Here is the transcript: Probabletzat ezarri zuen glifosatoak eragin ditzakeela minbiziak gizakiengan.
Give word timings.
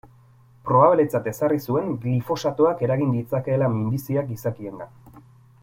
Probabletzat 0.69 1.27
ezarri 1.31 1.59
zuen 1.73 1.91
glifosatoak 2.05 2.81
eragin 2.87 3.13
ditzakeela 3.19 3.69
minbiziak 3.77 4.31
gizakiengan. 4.35 5.21